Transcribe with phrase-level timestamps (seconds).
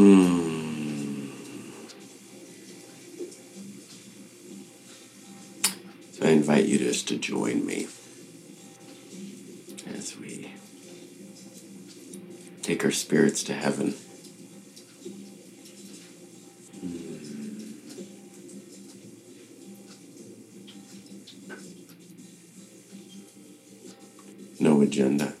[0.00, 1.26] Hmm.
[6.12, 7.86] So I invite you just to join me
[9.94, 10.54] as we
[12.62, 13.94] take our spirits to heaven.
[24.58, 25.34] No agenda.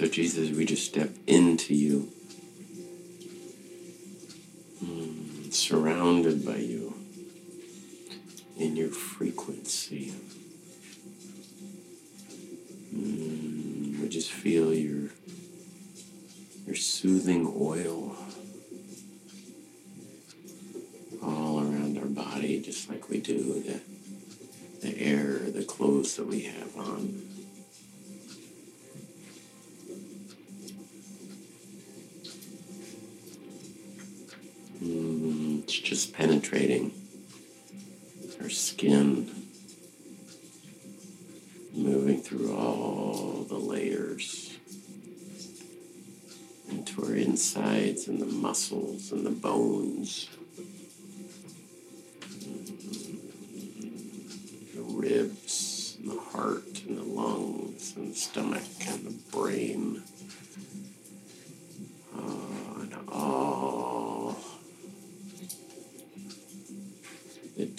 [0.00, 2.10] So, Jesus, we just step into you,
[4.82, 6.94] mm, surrounded by you
[8.56, 10.14] in your frequency.
[12.94, 15.10] Mm, we just feel your
[16.66, 18.16] your soothing oil
[21.22, 23.80] all around our body, just like we do the
[24.80, 27.29] the air, the clothes that we have on.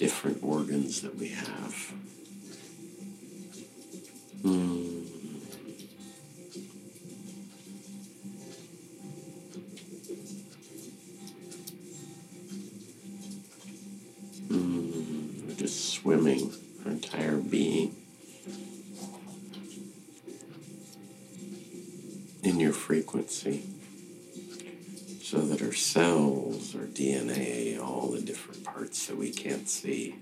[0.02, 1.92] Different organs that we have.
[4.42, 5.06] Mm.
[15.56, 16.52] Just swimming
[16.84, 17.94] our entire being
[22.42, 23.62] in your frequency
[25.72, 30.14] our cells, our DNA, all the different parts that we can't see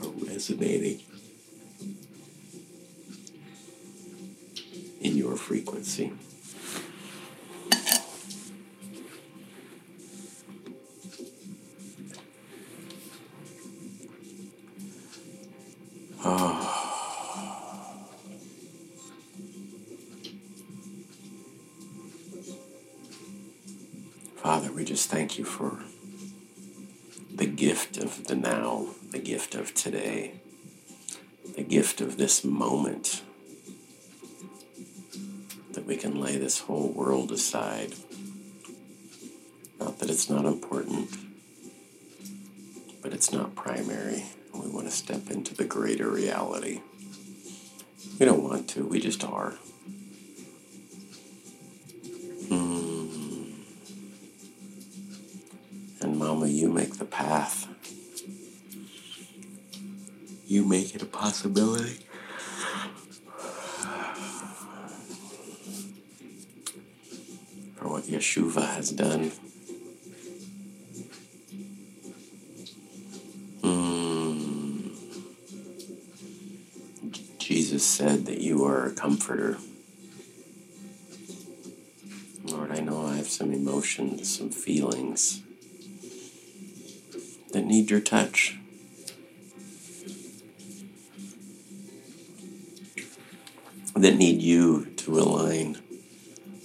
[0.00, 1.02] are resonating
[5.02, 6.14] in your frequency.
[16.24, 16.81] Ah.
[25.12, 25.78] Thank you for
[27.34, 30.40] the gift of the now, the gift of today,
[31.54, 33.22] the gift of this moment
[35.72, 37.92] that we can lay this whole world aside.
[39.78, 41.10] Not that it's not important,
[43.02, 44.24] but it's not primary.
[44.54, 46.80] We want to step into the greater reality.
[48.18, 49.58] We don't want to, we just are.
[60.92, 61.98] Make it a possibility.
[67.76, 69.32] For what Yeshua has done.
[73.62, 74.88] Hmm.
[77.38, 79.56] Jesus said that you are a comforter.
[82.44, 85.42] Lord, I know I have some emotions, some feelings
[87.52, 88.58] that need your touch.
[94.02, 95.78] That need you to align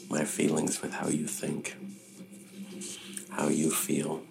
[0.10, 1.76] my feelings with how you think,
[3.30, 4.24] how you feel.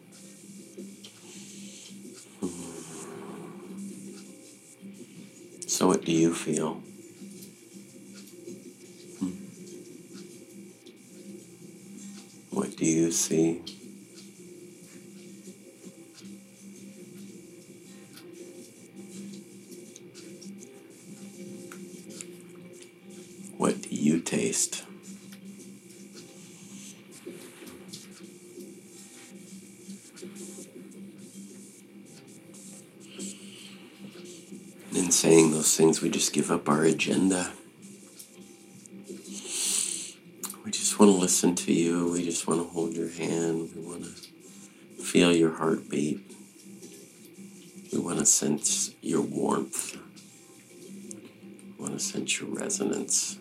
[5.69, 6.83] So, what do you feel?
[9.21, 9.37] Hmm.
[12.51, 13.63] What do you see?
[35.27, 37.51] Saying those things, we just give up our agenda.
[40.65, 42.13] We just want to listen to you.
[42.13, 43.71] We just want to hold your hand.
[43.75, 46.21] We want to feel your heartbeat.
[47.93, 49.99] We want to sense your warmth.
[51.77, 53.41] We want to sense your resonance.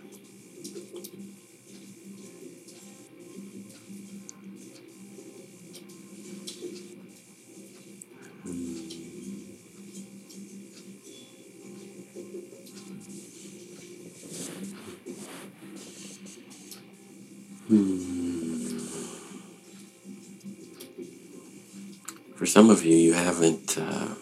[22.56, 23.78] Some of you, you haven't.
[23.78, 24.16] Uh,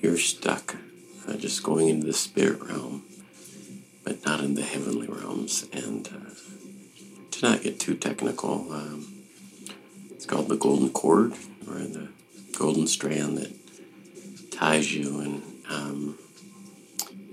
[0.00, 0.76] you're stuck
[1.28, 3.02] uh, just going into the spirit realm,
[4.02, 5.66] but not in the heavenly realms.
[5.74, 6.30] And uh,
[7.32, 9.12] to not get too technical, um,
[10.10, 11.34] it's called the golden cord
[11.68, 12.08] or the
[12.56, 13.52] golden strand that
[14.50, 15.20] ties you.
[15.20, 16.18] And um,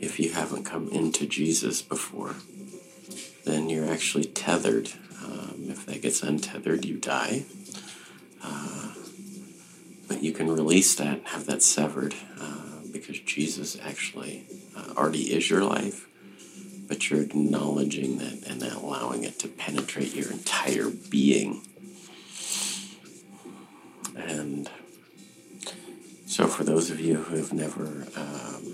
[0.02, 2.36] if you haven't come into Jesus before,
[3.46, 4.92] then you're actually tethered.
[5.24, 7.46] Um, if that gets untethered, you die.
[8.44, 8.94] Uh,
[10.08, 14.46] but you can release that and have that severed uh, because Jesus actually
[14.76, 16.08] uh, already is your life,
[16.88, 21.62] but you're acknowledging that and allowing it to penetrate your entire being.
[24.16, 24.70] And
[26.26, 28.73] so, for those of you who have never um,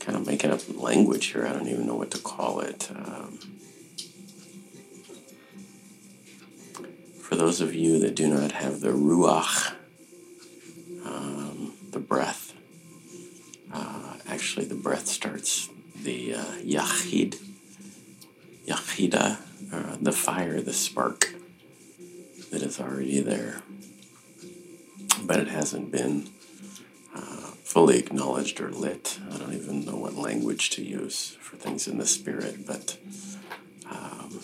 [0.00, 1.46] kind of making up language here.
[1.46, 2.90] I don't even know what to call it.
[2.90, 3.38] Um,
[7.22, 9.74] for those of you that do not have the ruach,
[11.04, 12.54] um, the breath,
[13.72, 17.38] uh, actually the breath starts the uh, yachid,
[18.66, 19.38] yachida,
[19.72, 21.34] uh, the fire, the spark
[22.50, 23.62] that is already there,
[25.22, 26.28] but it hasn't been
[27.70, 29.20] fully acknowledged or lit.
[29.30, 32.98] I don't even know what language to use for things in the spirit, but
[33.88, 34.40] um,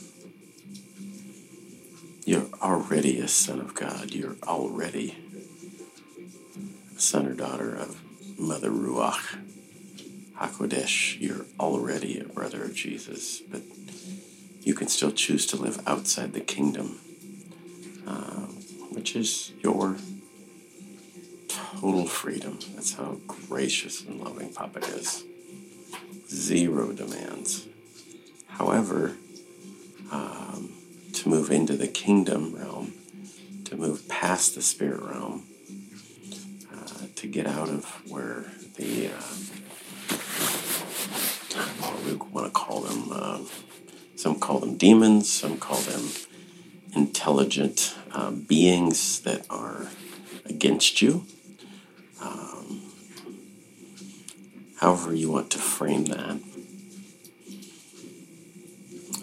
[2.24, 4.14] you're already a son of God.
[4.14, 5.16] You're already
[6.96, 8.00] a son or daughter of
[8.38, 9.38] Mother Ruach
[10.38, 11.20] HaKodesh.
[11.20, 13.62] You're already a brother of Jesus, but
[14.60, 17.00] you can still choose to live outside the kingdom,
[18.06, 18.46] uh,
[18.92, 19.96] which is your
[21.86, 22.58] total freedom.
[22.74, 25.22] That's how gracious and loving Papa is.
[26.28, 27.68] Zero demands.
[28.48, 29.12] However,
[30.10, 30.72] um,
[31.12, 32.92] to move into the kingdom realm,
[33.66, 35.44] to move past the spirit realm,
[36.74, 39.34] uh, to get out of where the, uh,
[41.78, 43.38] what we want to call them, uh,
[44.16, 46.08] some call them demons, some call them
[46.96, 49.86] intelligent uh, beings that are
[50.46, 51.24] against you
[54.80, 56.40] however you want to frame that.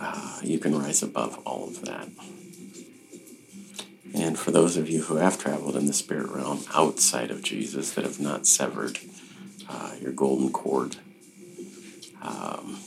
[0.01, 2.09] Uh, you can rise above all of that.
[4.13, 7.93] And for those of you who have traveled in the spirit realm outside of Jesus
[7.93, 8.99] that have not severed
[9.67, 10.97] uh, your golden cord,
[12.21, 12.79] um,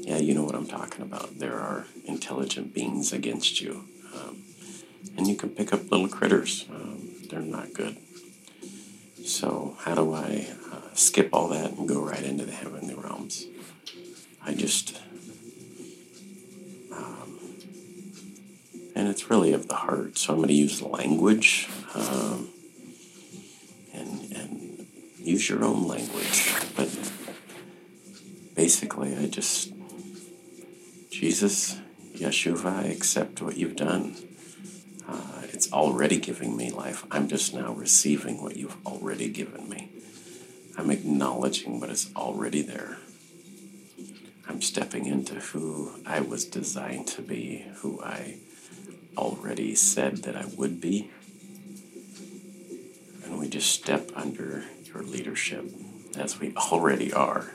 [0.00, 1.38] yeah, you know what I'm talking about.
[1.38, 3.84] There are intelligent beings against you.
[4.14, 4.42] Um,
[5.16, 6.66] and you can pick up little critters.
[6.70, 7.96] Um, they're not good.
[9.24, 13.46] So, how do I uh, skip all that and go right into the heavenly realms?
[14.44, 15.00] I just,
[16.92, 17.38] um,
[18.94, 20.18] and it's really of the heart.
[20.18, 22.50] So, I'm going to use language um,
[23.94, 26.54] and, and use your own language.
[26.76, 26.90] But
[28.54, 29.72] basically, I just,
[31.10, 31.78] Jesus,
[32.12, 34.16] Yeshua, I accept what you've done.
[35.64, 37.06] It's already giving me life.
[37.10, 39.88] I'm just now receiving what you've already given me.
[40.76, 42.98] I'm acknowledging what is already there.
[44.46, 48.40] I'm stepping into who I was designed to be, who I
[49.16, 51.10] already said that I would be.
[53.24, 55.64] And we just step under your leadership
[56.14, 57.52] as we already are.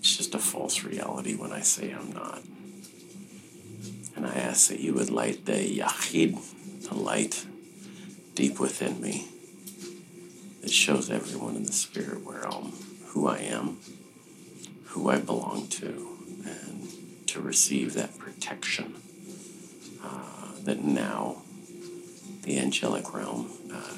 [0.00, 2.42] It's just a false reality when I say I'm not.
[4.16, 6.38] And I ask that you would light the Yachid
[6.92, 7.46] a light
[8.34, 9.28] deep within me
[10.60, 12.72] that shows everyone in the spirit I'm,
[13.08, 13.78] who I am,
[14.88, 16.88] who I belong to, and
[17.28, 18.94] to receive that protection
[20.04, 21.42] uh, that now
[22.42, 23.96] the angelic realm, uh,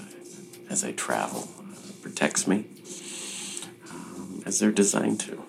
[0.71, 2.67] as I travel, uh, protects me
[3.91, 5.43] um, as they're designed to.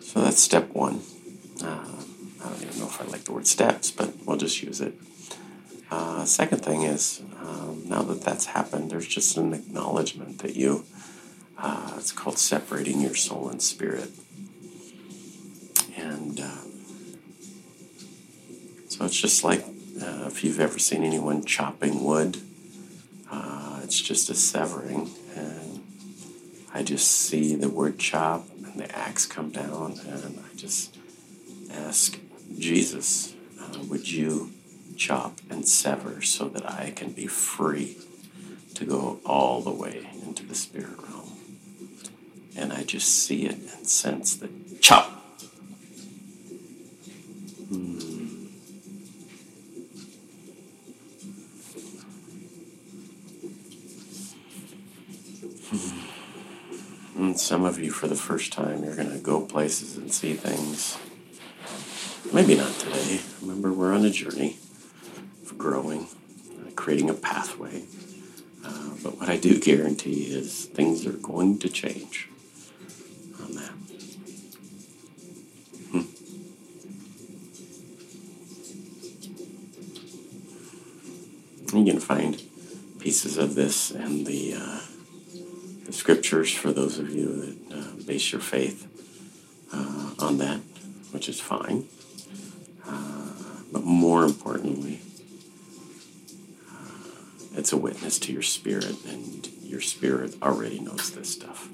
[0.00, 1.00] So that's step one.
[1.62, 1.97] Uh,
[2.98, 4.94] I like the word steps, but we'll just use it.
[5.90, 10.84] Uh, second thing is um, now that that's happened, there's just an acknowledgement that you,
[11.56, 14.10] uh, it's called separating your soul and spirit.
[15.96, 16.72] And um,
[18.88, 19.64] so it's just like
[20.00, 22.36] uh, if you've ever seen anyone chopping wood,
[23.30, 25.10] uh, it's just a severing.
[25.34, 25.80] And
[26.74, 30.96] I just see the word chop and the axe come down, and I just
[31.70, 32.18] ask
[32.56, 34.52] Jesus, uh, would you
[34.96, 37.96] chop and sever so that I can be free
[38.74, 41.32] to go all the way into the spirit realm?
[42.56, 45.10] And I just see it and sense that chop.
[47.68, 48.18] Hmm.
[57.16, 60.34] And some of you, for the first time, you're going to go places and see
[60.34, 60.96] things.
[62.32, 63.20] Maybe not today.
[63.40, 64.58] Remember, we're on a journey
[65.42, 66.06] of growing,
[66.60, 67.84] uh, creating a pathway.
[68.64, 72.28] Uh, but what I do guarantee is things are going to change
[73.42, 73.72] on that.
[75.90, 76.02] Hmm.
[81.76, 82.42] You can find
[82.98, 84.54] pieces of this in the.
[84.54, 84.80] Uh,
[85.88, 88.86] the scriptures for those of you that uh, base your faith
[89.72, 90.58] uh, on that,
[91.12, 91.88] which is fine.
[93.72, 95.00] But more importantly,
[96.70, 101.68] uh, it's a witness to your spirit, and your spirit already knows this stuff.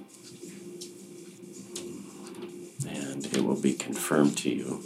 [2.89, 4.83] And it will be confirmed to you,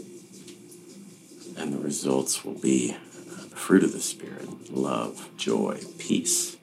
[1.57, 6.57] and the results will be uh, the fruit of the Spirit love, joy, peace,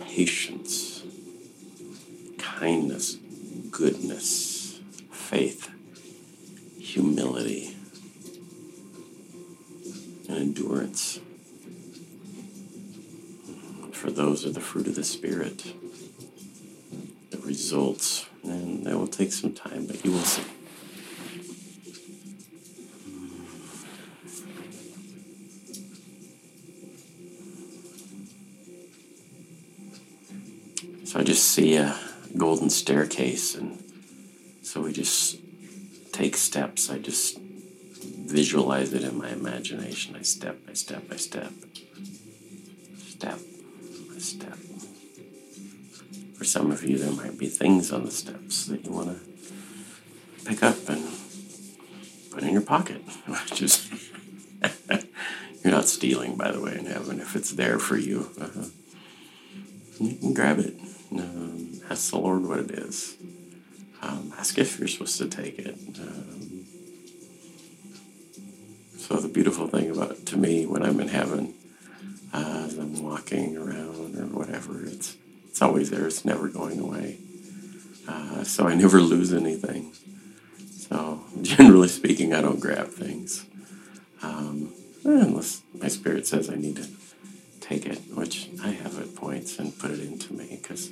[0.00, 1.02] patience
[2.62, 3.16] kindness,
[3.72, 4.78] goodness,
[5.10, 5.68] faith,
[6.78, 7.71] humility,
[10.54, 11.18] endurance.
[13.92, 15.64] For those are the fruit of the Spirit.
[17.30, 20.42] The results, and that will take some time, but you will see.
[31.04, 31.98] So I just see a
[32.36, 33.54] golden staircase.
[33.54, 33.82] And
[34.62, 35.38] so we just
[36.12, 36.90] take steps.
[36.90, 37.38] I just
[38.32, 40.16] visualize it in my imagination.
[40.16, 41.52] I step by step by step,
[42.96, 43.38] step
[44.08, 44.58] by step.
[46.34, 50.44] For some of you, there might be things on the steps that you want to
[50.44, 51.06] pick up and
[52.30, 53.02] put in your pocket.
[53.46, 53.92] Just
[55.62, 57.20] you're not stealing, by the way, in heaven.
[57.20, 58.64] If it's there for you, uh-huh.
[60.00, 60.74] you can grab it.
[61.12, 63.14] Um, ask the Lord what it is.
[64.00, 65.76] Um, ask if you're supposed to take it.
[66.00, 66.21] Um,
[69.12, 71.52] so the beautiful thing about to me when I'm in heaven,
[72.32, 76.06] uh, as I'm walking around or whatever, it's it's always there.
[76.06, 77.18] It's never going away.
[78.08, 79.92] Uh, so I never lose anything.
[80.70, 83.44] So generally speaking, I don't grab things
[84.22, 84.72] um,
[85.04, 86.88] unless my spirit says I need to
[87.60, 90.90] take it, which I have at points, and put it into me because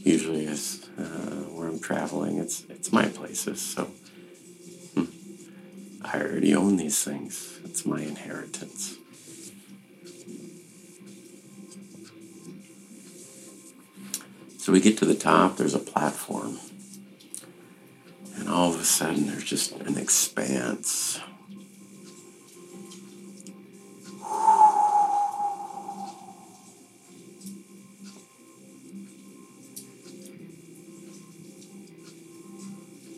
[0.00, 2.36] usually is uh, where I'm traveling.
[2.36, 3.90] It's it's my places, so
[6.14, 7.58] I already own these things.
[7.64, 8.98] It's my inheritance.
[14.58, 15.56] So we get to the top.
[15.56, 16.60] There's a platform,
[18.36, 21.20] and all of a sudden, there's just an expanse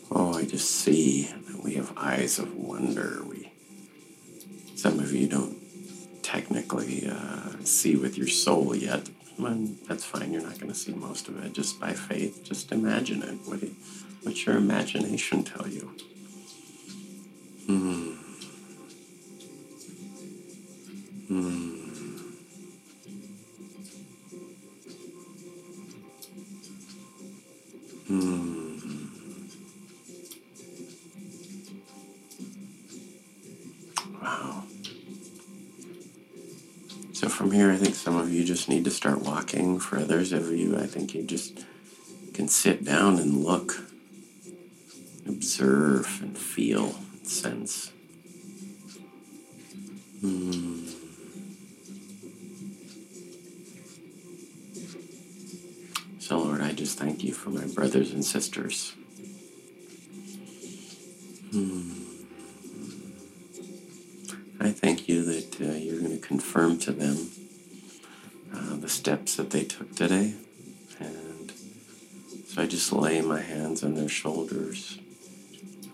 [0.09, 1.29] Oh, I just see
[1.67, 3.21] we have eyes of wonder.
[3.25, 3.51] We,
[4.75, 5.57] some of you don't
[6.23, 9.09] technically uh, see with your soul yet.
[9.37, 10.31] That's fine.
[10.31, 11.51] You're not going to see most of it.
[11.51, 13.37] Just by faith, just imagine it.
[13.45, 13.75] What do,
[14.23, 15.91] what's your imagination tell you?
[17.65, 18.13] Hmm.
[21.27, 21.73] Hmm.
[28.07, 28.46] Hmm.
[37.37, 39.79] From here, I think some of you just need to start walking.
[39.79, 41.63] For others of you, I think you just
[42.33, 43.79] can sit down and look,
[45.27, 47.91] observe, and feel, and sense.
[50.19, 50.87] Hmm.
[56.17, 58.95] So, Lord, I just thank you for my brothers and sisters.
[61.51, 62.06] Hmm.
[66.57, 67.29] Going to them
[68.51, 70.33] uh, steps that they took today.
[70.99, 71.51] And
[72.47, 74.97] so I just lay my hands on their shoulders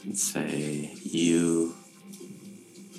[0.03, 1.75] and say, You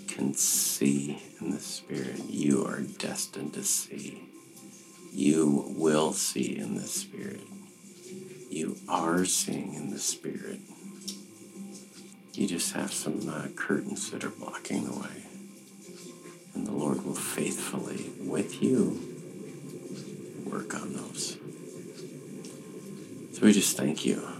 [0.08, 2.24] can see in the Spirit.
[2.28, 4.28] You are destined to see.
[5.10, 7.48] You will see in the Spirit.
[8.50, 10.60] You are seeing in the Spirit.
[12.34, 15.33] You just have some uh, curtains that are blocking the way.
[16.74, 19.00] The Lord will faithfully, with you,
[20.44, 21.38] work on those.
[23.32, 24.33] So we just thank you